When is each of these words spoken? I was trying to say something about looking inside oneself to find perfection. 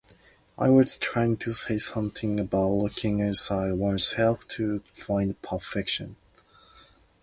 I 0.57 0.71
was 0.71 0.97
trying 0.97 1.37
to 1.37 1.53
say 1.53 1.77
something 1.77 2.39
about 2.39 2.71
looking 2.71 3.19
inside 3.19 3.73
oneself 3.73 4.47
to 4.47 4.79
find 4.93 5.39
perfection. 5.43 6.15